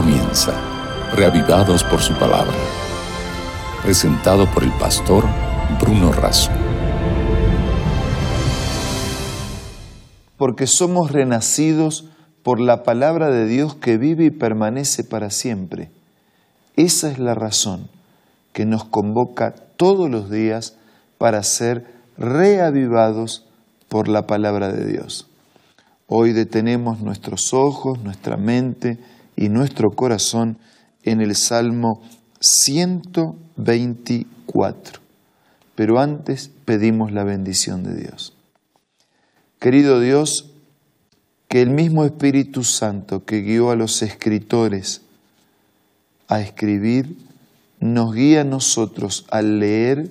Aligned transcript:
comienza, 0.00 0.52
reavivados 1.16 1.82
por 1.82 2.00
su 2.00 2.14
palabra. 2.14 2.54
Presentado 3.82 4.48
por 4.48 4.62
el 4.62 4.70
pastor 4.74 5.24
Bruno 5.80 6.12
Razo. 6.12 6.52
Porque 10.36 10.68
somos 10.68 11.10
renacidos 11.10 12.04
por 12.44 12.60
la 12.60 12.84
palabra 12.84 13.30
de 13.30 13.48
Dios 13.48 13.74
que 13.74 13.96
vive 13.98 14.26
y 14.26 14.30
permanece 14.30 15.02
para 15.02 15.30
siempre. 15.30 15.90
Esa 16.76 17.10
es 17.10 17.18
la 17.18 17.34
razón 17.34 17.88
que 18.52 18.66
nos 18.66 18.84
convoca 18.84 19.52
todos 19.76 20.08
los 20.08 20.30
días 20.30 20.76
para 21.18 21.42
ser 21.42 21.92
reavivados 22.16 23.48
por 23.88 24.06
la 24.06 24.28
palabra 24.28 24.70
de 24.70 24.86
Dios. 24.86 25.26
Hoy 26.06 26.32
detenemos 26.32 27.00
nuestros 27.00 27.52
ojos, 27.52 27.98
nuestra 28.04 28.36
mente 28.36 28.98
y 29.38 29.48
nuestro 29.50 29.90
corazón 29.90 30.58
en 31.04 31.20
el 31.20 31.36
Salmo 31.36 32.02
124. 32.40 35.00
Pero 35.76 36.00
antes 36.00 36.50
pedimos 36.64 37.12
la 37.12 37.22
bendición 37.22 37.84
de 37.84 37.94
Dios. 37.94 38.34
Querido 39.60 40.00
Dios, 40.00 40.50
que 41.46 41.62
el 41.62 41.70
mismo 41.70 42.04
Espíritu 42.04 42.64
Santo 42.64 43.24
que 43.24 43.42
guió 43.42 43.70
a 43.70 43.76
los 43.76 44.02
escritores 44.02 45.02
a 46.26 46.40
escribir, 46.40 47.16
nos 47.78 48.12
guíe 48.12 48.40
a 48.40 48.44
nosotros 48.44 49.24
al 49.30 49.60
leer, 49.60 50.10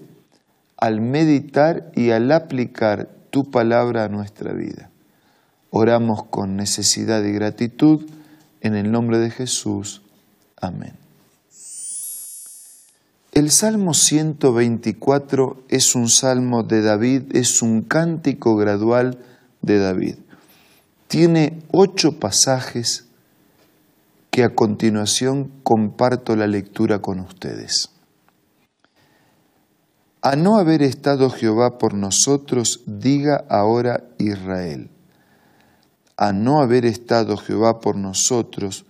al 0.77 1.01
meditar 1.01 1.91
y 1.95 2.11
al 2.11 2.31
aplicar 2.31 3.09
tu 3.29 3.51
palabra 3.51 4.05
a 4.05 4.09
nuestra 4.09 4.53
vida. 4.53 4.89
Oramos 5.69 6.23
con 6.23 6.55
necesidad 6.55 7.25
y 7.25 7.33
gratitud 7.33 8.05
en 8.61 8.75
el 8.75 8.91
nombre 8.91 9.19
de 9.19 9.29
Jesús. 9.29 10.01
Amén. 10.59 10.93
El 13.31 13.51
Salmo 13.51 13.93
124 13.93 15.63
es 15.69 15.93
un 15.93 16.09
salmo 16.09 16.63
de 16.63 16.81
David, 16.81 17.35
es 17.35 17.61
un 17.61 17.83
cántico 17.83 18.55
gradual 18.55 19.19
de 19.61 19.77
David. 19.77 20.15
Tiene 21.07 21.61
ocho 21.71 22.19
pasajes 22.19 23.05
que 24.31 24.43
a 24.43 24.55
continuación 24.55 25.51
comparto 25.61 26.35
la 26.35 26.47
lectura 26.47 26.99
con 26.99 27.19
ustedes. 27.19 27.91
A 30.21 30.35
no 30.35 30.57
haber 30.57 30.81
estado 30.81 31.29
Jehová 31.29 31.77
por 31.77 31.93
nosotros, 31.93 32.81
diga 32.87 33.45
ahora 33.49 34.03
Israel. 34.17 34.89
A 36.17 36.33
no 36.33 36.61
haber 36.61 36.85
estado 36.85 37.37
Jehová 37.37 37.79
por 37.79 37.95
nosotros, 37.95 38.85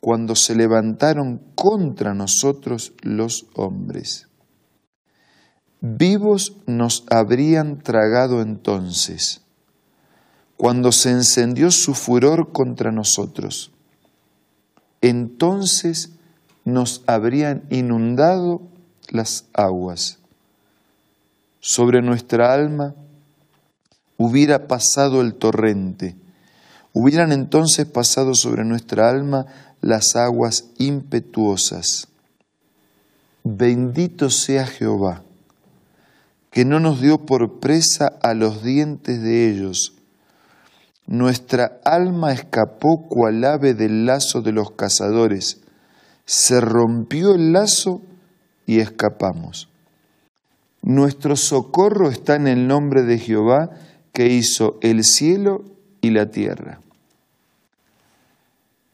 cuando 0.00 0.36
se 0.36 0.54
levantaron 0.54 1.40
contra 1.54 2.14
nosotros 2.14 2.92
los 3.02 3.46
hombres. 3.54 4.28
Vivos 5.80 6.56
nos 6.66 7.04
habrían 7.10 7.78
tragado 7.82 8.42
entonces, 8.42 9.40
cuando 10.56 10.92
se 10.92 11.10
encendió 11.10 11.70
su 11.70 11.94
furor 11.94 12.52
contra 12.52 12.92
nosotros. 12.92 13.72
Entonces 15.00 16.10
nos 16.64 17.02
habrían 17.06 17.64
inundado 17.70 18.62
las 19.10 19.46
aguas 19.54 20.18
sobre 21.66 22.00
nuestra 22.00 22.54
alma 22.54 22.94
hubiera 24.16 24.68
pasado 24.68 25.20
el 25.20 25.34
torrente, 25.34 26.14
hubieran 26.98 27.30
entonces 27.30 27.84
pasado 27.84 28.32
sobre 28.32 28.64
nuestra 28.64 29.10
alma 29.10 29.44
las 29.82 30.16
aguas 30.16 30.70
impetuosas. 30.78 32.08
Bendito 33.44 34.30
sea 34.30 34.66
Jehová, 34.66 35.22
que 36.50 36.64
no 36.64 36.80
nos 36.80 37.02
dio 37.02 37.18
por 37.26 37.60
presa 37.60 38.06
a 38.22 38.32
los 38.32 38.62
dientes 38.62 39.20
de 39.20 39.50
ellos. 39.50 39.92
Nuestra 41.06 41.80
alma 41.84 42.32
escapó 42.32 43.06
cual 43.10 43.44
ave 43.44 43.74
del 43.74 44.06
lazo 44.06 44.40
de 44.40 44.52
los 44.52 44.70
cazadores. 44.70 45.60
Se 46.24 46.62
rompió 46.62 47.34
el 47.34 47.52
lazo 47.52 48.00
y 48.64 48.80
escapamos. 48.80 49.68
Nuestro 50.80 51.36
socorro 51.36 52.08
está 52.08 52.36
en 52.36 52.46
el 52.48 52.66
nombre 52.66 53.02
de 53.02 53.18
Jehová 53.18 53.68
que 54.14 54.28
hizo 54.28 54.78
el 54.80 55.04
cielo 55.04 55.62
y 56.00 56.10
la 56.10 56.30
tierra. 56.30 56.80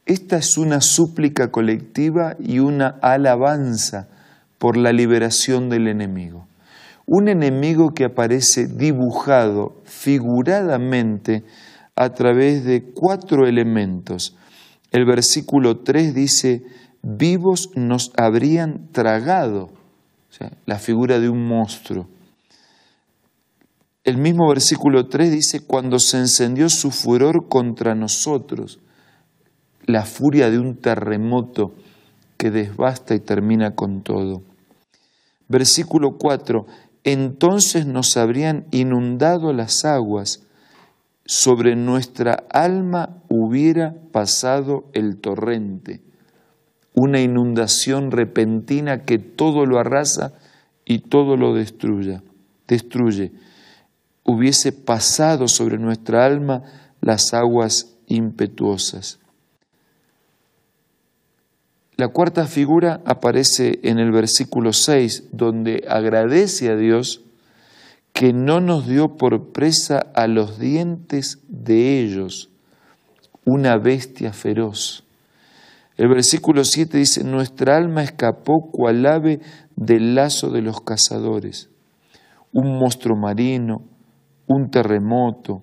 Esta 0.05 0.37
es 0.37 0.57
una 0.57 0.81
súplica 0.81 1.49
colectiva 1.49 2.35
y 2.37 2.59
una 2.59 2.87
alabanza 3.01 4.09
por 4.57 4.75
la 4.75 4.91
liberación 4.91 5.69
del 5.69 5.87
enemigo. 5.87 6.47
Un 7.05 7.29
enemigo 7.29 7.93
que 7.93 8.05
aparece 8.05 8.67
dibujado 8.67 9.81
figuradamente 9.85 11.43
a 11.95 12.09
través 12.09 12.65
de 12.65 12.83
cuatro 12.93 13.47
elementos. 13.47 14.35
El 14.91 15.05
versículo 15.05 15.79
3 15.79 16.13
dice, 16.13 16.63
vivos 17.01 17.69
nos 17.75 18.11
habrían 18.17 18.89
tragado 18.91 19.69
la 20.65 20.79
figura 20.79 21.19
de 21.19 21.29
un 21.29 21.45
monstruo. 21.47 22.07
El 24.03 24.17
mismo 24.17 24.49
versículo 24.49 25.07
3 25.07 25.31
dice, 25.31 25.61
cuando 25.65 25.97
se 25.97 26.17
encendió 26.17 26.67
su 26.67 26.91
furor 26.91 27.47
contra 27.47 27.95
nosotros, 27.95 28.79
la 29.85 30.05
furia 30.05 30.49
de 30.49 30.59
un 30.59 30.75
terremoto 30.75 31.73
que 32.37 32.51
desbasta 32.51 33.15
y 33.15 33.19
termina 33.19 33.75
con 33.75 34.01
todo. 34.01 34.43
Versículo 35.47 36.17
4, 36.17 36.65
entonces 37.03 37.85
nos 37.85 38.17
habrían 38.17 38.65
inundado 38.71 39.53
las 39.53 39.85
aguas, 39.85 40.43
sobre 41.25 41.75
nuestra 41.75 42.43
alma 42.49 43.21
hubiera 43.29 43.93
pasado 44.11 44.85
el 44.93 45.17
torrente 45.17 46.01
una 46.95 47.19
inundación 47.21 48.11
repentina 48.11 49.03
que 49.03 49.17
todo 49.17 49.65
lo 49.65 49.79
arrasa 49.79 50.33
y 50.85 50.99
todo 50.99 51.37
lo 51.37 51.53
destruye. 51.53 52.21
destruye. 52.67 53.31
Hubiese 54.23 54.71
pasado 54.71 55.47
sobre 55.47 55.77
nuestra 55.77 56.25
alma 56.25 56.63
las 57.01 57.33
aguas 57.33 57.97
impetuosas. 58.07 59.19
La 61.95 62.07
cuarta 62.07 62.47
figura 62.47 63.01
aparece 63.05 63.79
en 63.83 63.99
el 63.99 64.11
versículo 64.11 64.73
6, 64.73 65.29
donde 65.31 65.83
agradece 65.87 66.71
a 66.71 66.75
Dios 66.75 67.21
que 68.13 68.33
no 68.33 68.61
nos 68.61 68.87
dio 68.87 69.15
por 69.15 69.51
presa 69.51 69.99
a 70.15 70.27
los 70.27 70.59
dientes 70.59 71.39
de 71.47 71.99
ellos 71.99 72.49
una 73.45 73.77
bestia 73.77 74.33
feroz. 74.33 75.03
El 75.97 76.09
versículo 76.09 76.63
7 76.63 76.97
dice, 76.97 77.23
nuestra 77.23 77.77
alma 77.77 78.03
escapó 78.03 78.71
cual 78.71 79.05
ave 79.05 79.41
del 79.75 80.15
lazo 80.15 80.49
de 80.49 80.61
los 80.61 80.81
cazadores. 80.81 81.69
Un 82.51 82.79
monstruo 82.79 83.15
marino, 83.15 83.83
un 84.47 84.69
terremoto, 84.69 85.61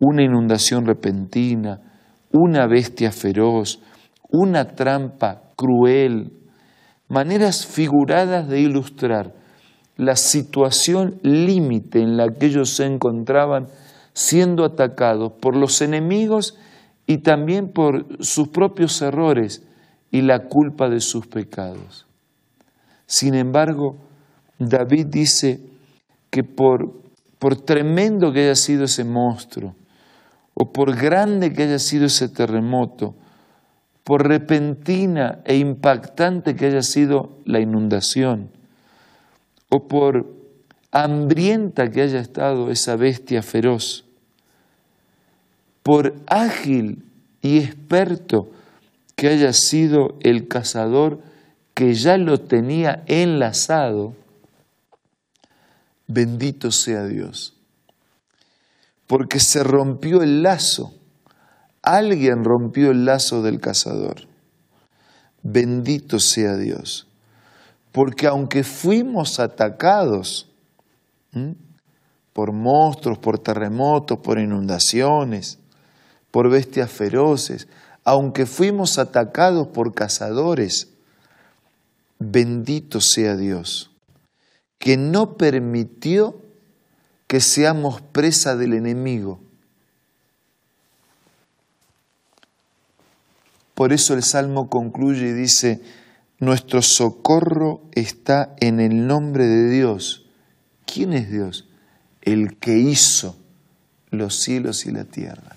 una 0.00 0.22
inundación 0.22 0.84
repentina, 0.84 1.80
una 2.32 2.66
bestia 2.66 3.12
feroz, 3.12 3.80
una 4.32 4.74
trampa 4.74 5.42
cruel, 5.56 6.32
maneras 7.08 7.66
figuradas 7.66 8.48
de 8.48 8.60
ilustrar 8.60 9.34
la 9.96 10.16
situación 10.16 11.20
límite 11.22 12.00
en 12.00 12.16
la 12.16 12.28
que 12.32 12.46
ellos 12.46 12.70
se 12.70 12.86
encontraban 12.86 13.68
siendo 14.14 14.64
atacados 14.64 15.32
por 15.40 15.54
los 15.54 15.80
enemigos 15.82 16.56
y 17.06 17.18
también 17.18 17.68
por 17.68 18.06
sus 18.24 18.48
propios 18.48 19.00
errores 19.02 19.62
y 20.10 20.22
la 20.22 20.48
culpa 20.48 20.88
de 20.88 21.00
sus 21.00 21.26
pecados. 21.26 22.06
Sin 23.06 23.34
embargo, 23.34 23.96
David 24.58 25.06
dice 25.06 25.60
que 26.30 26.44
por, 26.44 27.02
por 27.38 27.56
tremendo 27.56 28.32
que 28.32 28.44
haya 28.44 28.54
sido 28.54 28.84
ese 28.84 29.04
monstruo, 29.04 29.74
o 30.54 30.72
por 30.72 30.96
grande 30.96 31.52
que 31.52 31.64
haya 31.64 31.78
sido 31.78 32.06
ese 32.06 32.28
terremoto, 32.28 33.14
por 34.04 34.26
repentina 34.26 35.40
e 35.44 35.56
impactante 35.56 36.56
que 36.56 36.66
haya 36.66 36.82
sido 36.82 37.38
la 37.44 37.60
inundación, 37.60 38.50
o 39.68 39.86
por 39.86 40.26
hambrienta 40.90 41.90
que 41.90 42.02
haya 42.02 42.20
estado 42.20 42.70
esa 42.70 42.96
bestia 42.96 43.42
feroz, 43.42 44.04
por 45.82 46.14
ágil 46.26 47.04
y 47.40 47.58
experto 47.58 48.50
que 49.16 49.28
haya 49.28 49.52
sido 49.52 50.16
el 50.20 50.48
cazador 50.48 51.20
que 51.74 51.94
ya 51.94 52.16
lo 52.18 52.38
tenía 52.38 53.02
enlazado, 53.06 54.14
bendito 56.06 56.70
sea 56.70 57.06
Dios, 57.06 57.54
porque 59.06 59.40
se 59.40 59.64
rompió 59.64 60.22
el 60.22 60.42
lazo, 60.42 60.94
alguien 61.82 62.44
rompió 62.44 62.90
el 62.90 63.04
lazo 63.04 63.42
del 63.42 63.60
cazador. 63.60 64.26
Bendito 65.42 66.18
sea 66.18 66.56
Dios. 66.56 67.08
Porque 67.90 68.26
aunque 68.26 68.64
fuimos 68.64 69.40
atacados 69.40 70.48
por 72.32 72.52
monstruos, 72.52 73.18
por 73.18 73.38
terremotos, 73.38 74.18
por 74.18 74.38
inundaciones, 74.38 75.58
por 76.30 76.48
bestias 76.48 76.90
feroces, 76.90 77.68
aunque 78.04 78.46
fuimos 78.46 78.98
atacados 78.98 79.68
por 79.68 79.94
cazadores, 79.94 80.88
bendito 82.18 83.00
sea 83.00 83.36
Dios, 83.36 83.90
que 84.78 84.96
no 84.96 85.36
permitió 85.36 86.40
que 87.26 87.40
seamos 87.40 88.00
presa 88.00 88.56
del 88.56 88.74
enemigo. 88.74 89.40
Por 93.82 93.92
eso 93.92 94.14
el 94.14 94.22
Salmo 94.22 94.70
concluye 94.70 95.30
y 95.30 95.32
dice, 95.32 95.82
nuestro 96.38 96.82
socorro 96.82 97.82
está 97.90 98.54
en 98.60 98.78
el 98.78 99.08
nombre 99.08 99.44
de 99.44 99.70
Dios. 99.70 100.24
¿Quién 100.86 101.12
es 101.12 101.28
Dios? 101.28 101.68
El 102.20 102.58
que 102.58 102.78
hizo 102.78 103.34
los 104.10 104.36
cielos 104.36 104.86
y 104.86 104.92
la 104.92 105.02
tierra. 105.04 105.56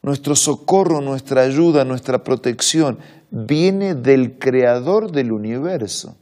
Nuestro 0.00 0.34
socorro, 0.34 1.02
nuestra 1.02 1.42
ayuda, 1.42 1.84
nuestra 1.84 2.24
protección 2.24 2.98
viene 3.30 3.94
del 3.94 4.38
creador 4.38 5.12
del 5.12 5.32
universo. 5.32 6.16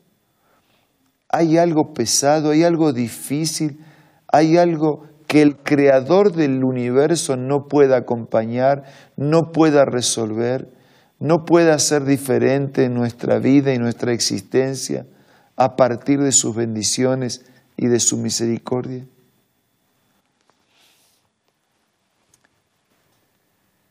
Hay 1.29 1.57
algo 1.57 1.95
pesado, 1.95 2.51
hay 2.51 2.65
algo 2.65 2.93
difícil, 2.93 3.79
hay 4.27 4.57
algo 4.57 5.07
que 5.37 5.43
el 5.43 5.59
creador 5.59 6.33
del 6.33 6.65
universo 6.65 7.37
no 7.37 7.69
pueda 7.69 7.99
acompañar, 7.99 8.85
no 9.19 9.53
pueda 9.53 9.85
resolver, 9.85 10.73
no 11.19 11.45
pueda 11.45 11.75
hacer 11.75 12.07
diferente 12.07 12.85
en 12.85 12.95
nuestra 12.95 13.39
vida 13.39 13.75
y 13.75 13.79
nuestra 13.79 14.15
existencia 14.15 15.05
a 15.55 15.77
partir 15.77 16.23
de 16.23 16.33
sus 16.33 16.57
bendiciones 16.57 17.45
y 17.77 17.89
de 17.89 18.01
su 18.01 18.17
misericordia. 18.17 19.05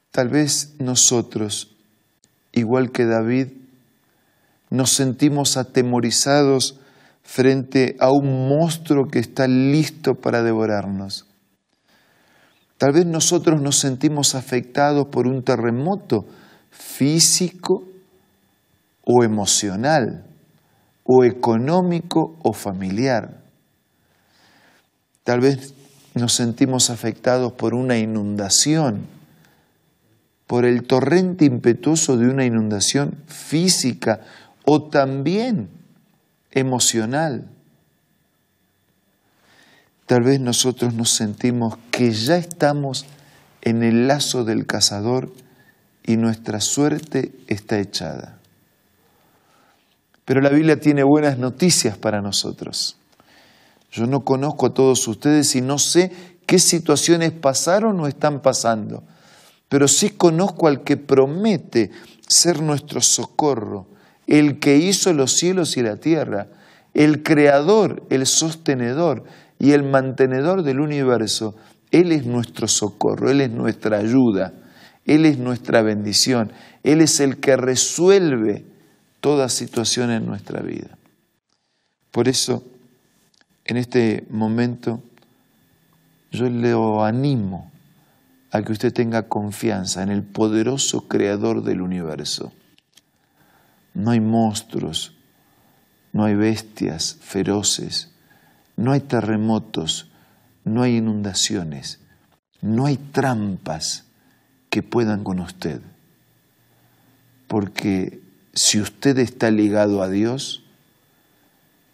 Tal 0.09 0.29
vez 0.29 0.73
nosotros, 0.79 1.75
igual 2.53 2.91
que 2.91 3.05
David, 3.05 3.49
nos 4.71 4.93
sentimos 4.93 5.57
atemorizados 5.57 6.79
frente 7.21 7.97
a 7.99 8.09
un 8.09 8.49
monstruo 8.49 9.09
que 9.09 9.19
está 9.19 9.47
listo 9.47 10.15
para 10.15 10.41
devorarnos. 10.41 11.27
Tal 12.77 12.91
vez 12.91 13.05
nosotros 13.05 13.61
nos 13.61 13.77
sentimos 13.77 14.35
afectados 14.35 15.07
por 15.07 15.27
un 15.27 15.43
terremoto 15.43 16.25
físico 16.71 17.83
o 19.03 19.23
emocional, 19.23 20.25
o 21.03 21.23
económico 21.23 22.37
o 22.43 22.51
familiar. 22.53 23.41
Tal 25.23 25.39
vez 25.39 25.73
nos 26.15 26.33
sentimos 26.33 26.89
afectados 26.89 27.53
por 27.53 27.73
una 27.73 27.97
inundación 27.97 29.07
por 30.47 30.65
el 30.65 30.83
torrente 30.83 31.45
impetuoso 31.45 32.17
de 32.17 32.27
una 32.27 32.45
inundación 32.45 33.17
física 33.27 34.21
o 34.63 34.83
también 34.89 35.69
emocional. 36.51 37.49
Tal 40.05 40.23
vez 40.23 40.39
nosotros 40.39 40.93
nos 40.93 41.11
sentimos 41.11 41.77
que 41.91 42.11
ya 42.11 42.37
estamos 42.37 43.05
en 43.61 43.83
el 43.83 44.07
lazo 44.07 44.43
del 44.43 44.65
cazador 44.65 45.31
y 46.03 46.17
nuestra 46.17 46.61
suerte 46.61 47.31
está 47.47 47.79
echada. 47.79 48.39
Pero 50.25 50.41
la 50.41 50.49
Biblia 50.49 50.79
tiene 50.79 51.03
buenas 51.03 51.37
noticias 51.37 51.97
para 51.97 52.21
nosotros. 52.21 52.97
Yo 53.91 54.05
no 54.05 54.23
conozco 54.23 54.67
a 54.67 54.73
todos 54.73 55.07
ustedes 55.07 55.55
y 55.55 55.61
no 55.61 55.79
sé 55.79 56.11
qué 56.45 56.59
situaciones 56.59 57.31
pasaron 57.31 57.99
o 57.99 58.07
están 58.07 58.41
pasando 58.41 59.03
pero 59.69 59.87
sí 59.87 60.11
conozco 60.11 60.67
al 60.67 60.83
que 60.83 60.97
promete 60.97 61.91
ser 62.27 62.61
nuestro 62.61 63.01
socorro, 63.01 63.87
el 64.27 64.59
que 64.59 64.77
hizo 64.77 65.13
los 65.13 65.33
cielos 65.33 65.77
y 65.77 65.81
la 65.81 65.97
tierra, 65.97 66.47
el 66.93 67.23
creador, 67.23 68.03
el 68.09 68.25
sostenedor 68.25 69.23
y 69.59 69.71
el 69.71 69.83
mantenedor 69.83 70.63
del 70.63 70.79
universo. 70.79 71.55
Él 71.91 72.11
es 72.11 72.25
nuestro 72.25 72.67
socorro, 72.67 73.29
Él 73.29 73.41
es 73.41 73.51
nuestra 73.51 73.97
ayuda, 73.97 74.53
Él 75.05 75.25
es 75.25 75.37
nuestra 75.37 75.81
bendición, 75.81 76.51
Él 76.83 77.01
es 77.01 77.19
el 77.19 77.37
que 77.37 77.55
resuelve 77.55 78.65
toda 79.21 79.49
situación 79.49 80.11
en 80.11 80.25
nuestra 80.25 80.61
vida. 80.61 80.97
Por 82.11 82.27
eso, 82.27 82.63
en 83.65 83.77
este 83.77 84.25
momento, 84.29 85.01
yo 86.31 86.49
le 86.49 86.73
animo 87.03 87.71
a 88.51 88.61
que 88.61 88.71
usted 88.71 88.93
tenga 88.93 89.27
confianza 89.27 90.03
en 90.03 90.09
el 90.09 90.23
poderoso 90.23 91.07
creador 91.07 91.63
del 91.63 91.81
universo. 91.81 92.53
No 93.93 94.11
hay 94.11 94.19
monstruos, 94.19 95.13
no 96.13 96.23
hay 96.25 96.35
bestias 96.35 97.17
feroces, 97.19 98.14
no 98.75 98.91
hay 98.91 99.01
terremotos, 99.01 100.11
no 100.63 100.81
hay 100.81 100.97
inundaciones, 100.97 101.99
no 102.61 102.85
hay 102.85 102.97
trampas 102.97 104.05
que 104.69 104.83
puedan 104.83 105.23
con 105.23 105.39
usted. 105.39 105.81
Porque 107.47 108.21
si 108.53 108.79
usted 108.81 109.19
está 109.19 109.51
ligado 109.51 110.01
a 110.01 110.09
Dios, 110.09 110.63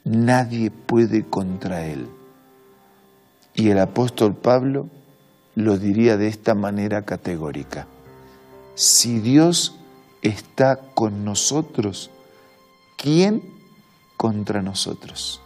nadie 0.03 0.71
puede 0.71 1.23
contra 1.23 1.85
Él. 1.85 2.07
Y 3.53 3.69
el 3.69 3.79
apóstol 3.79 4.35
Pablo 4.35 4.89
lo 5.55 5.77
diría 5.77 6.17
de 6.17 6.27
esta 6.27 6.55
manera 6.55 7.03
categórica. 7.03 7.87
Si 8.75 9.19
Dios 9.19 9.75
está 10.21 10.77
con 10.77 11.25
nosotros, 11.25 12.09
¿quién 12.97 13.43
contra 14.17 14.61
nosotros? 14.61 15.41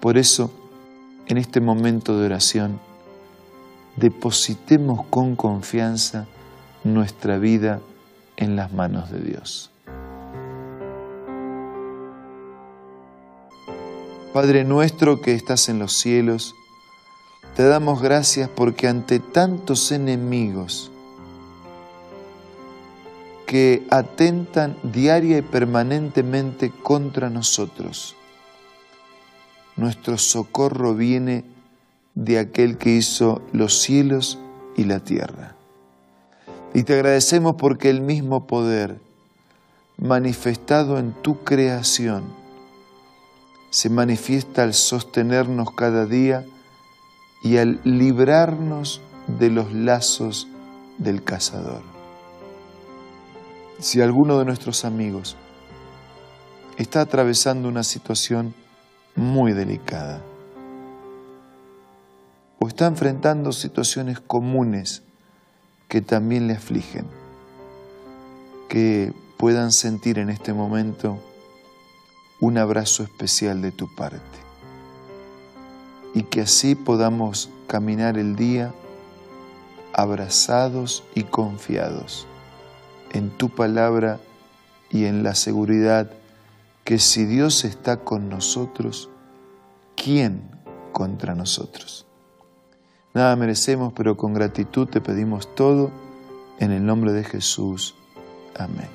Por 0.00 0.16
eso, 0.16 0.50
en 1.26 1.36
este 1.36 1.60
momento 1.60 2.18
de 2.18 2.26
oración, 2.26 2.80
depositemos 3.96 5.04
con 5.10 5.36
confianza 5.36 6.26
nuestra 6.84 7.38
vida 7.38 7.80
en 8.36 8.56
las 8.56 8.72
manos 8.72 9.10
de 9.10 9.20
Dios. 9.20 9.70
Padre 14.32 14.64
nuestro 14.64 15.20
que 15.20 15.34
estás 15.34 15.68
en 15.68 15.78
los 15.78 15.92
cielos, 15.92 16.54
te 17.56 17.64
damos 17.64 18.00
gracias 18.00 18.48
porque 18.48 18.88
ante 18.88 19.18
tantos 19.18 19.90
enemigos 19.92 20.90
que 23.44 23.84
atentan 23.90 24.76
diaria 24.84 25.38
y 25.38 25.42
permanentemente 25.42 26.70
contra 26.70 27.28
nosotros, 27.28 28.14
nuestro 29.80 30.18
socorro 30.18 30.94
viene 30.94 31.44
de 32.14 32.38
aquel 32.38 32.76
que 32.76 32.90
hizo 32.90 33.42
los 33.52 33.80
cielos 33.80 34.38
y 34.76 34.84
la 34.84 35.00
tierra. 35.00 35.56
Y 36.74 36.82
te 36.84 36.94
agradecemos 36.94 37.54
porque 37.58 37.90
el 37.90 38.00
mismo 38.00 38.46
poder 38.46 39.00
manifestado 39.96 40.98
en 40.98 41.12
tu 41.12 41.42
creación 41.44 42.24
se 43.70 43.88
manifiesta 43.88 44.62
al 44.64 44.74
sostenernos 44.74 45.72
cada 45.72 46.06
día 46.06 46.44
y 47.42 47.56
al 47.56 47.80
librarnos 47.84 49.00
de 49.26 49.50
los 49.50 49.72
lazos 49.72 50.46
del 50.98 51.24
cazador. 51.24 51.82
Si 53.78 54.00
alguno 54.02 54.38
de 54.38 54.44
nuestros 54.44 54.84
amigos 54.84 55.36
está 56.76 57.00
atravesando 57.00 57.68
una 57.68 57.82
situación 57.82 58.54
muy 59.16 59.52
delicada. 59.52 60.20
O 62.58 62.68
está 62.68 62.86
enfrentando 62.86 63.52
situaciones 63.52 64.20
comunes 64.20 65.02
que 65.88 66.00
también 66.02 66.46
le 66.46 66.54
afligen, 66.54 67.06
que 68.68 69.12
puedan 69.36 69.72
sentir 69.72 70.18
en 70.18 70.30
este 70.30 70.52
momento 70.52 71.18
un 72.40 72.58
abrazo 72.58 73.02
especial 73.02 73.62
de 73.62 73.72
tu 73.72 73.94
parte. 73.94 74.20
Y 76.14 76.24
que 76.24 76.42
así 76.42 76.74
podamos 76.74 77.50
caminar 77.66 78.18
el 78.18 78.36
día 78.36 78.72
abrazados 79.92 81.04
y 81.14 81.24
confiados 81.24 82.26
en 83.12 83.30
tu 83.30 83.48
palabra 83.48 84.20
y 84.90 85.04
en 85.04 85.22
la 85.22 85.34
seguridad 85.34 86.10
que 86.90 86.98
si 86.98 87.24
Dios 87.24 87.64
está 87.64 87.98
con 87.98 88.28
nosotros, 88.28 89.10
¿quién 89.94 90.50
contra 90.90 91.36
nosotros? 91.36 92.08
Nada 93.14 93.36
merecemos, 93.36 93.92
pero 93.94 94.16
con 94.16 94.34
gratitud 94.34 94.88
te 94.88 95.00
pedimos 95.00 95.54
todo 95.54 95.92
en 96.58 96.72
el 96.72 96.84
nombre 96.84 97.12
de 97.12 97.22
Jesús. 97.22 97.94
Amén. 98.58 98.88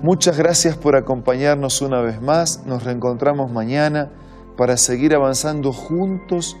Muchas 0.00 0.38
gracias 0.38 0.78
por 0.78 0.96
acompañarnos 0.96 1.82
una 1.82 2.00
vez 2.00 2.22
más. 2.22 2.64
Nos 2.64 2.84
reencontramos 2.84 3.52
mañana 3.52 4.08
para 4.56 4.78
seguir 4.78 5.14
avanzando 5.14 5.74
juntos 5.74 6.56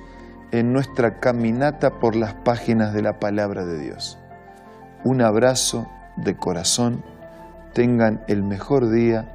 en 0.50 0.74
nuestra 0.74 1.18
caminata 1.18 1.98
por 1.98 2.14
las 2.14 2.34
páginas 2.34 2.92
de 2.92 3.00
la 3.00 3.18
palabra 3.18 3.64
de 3.64 3.78
Dios. 3.78 4.18
Un 5.02 5.22
abrazo 5.22 5.88
de 6.18 6.36
corazón. 6.36 7.02
Tengan 7.72 8.22
el 8.28 8.42
mejor 8.42 8.90
día. 8.90 9.34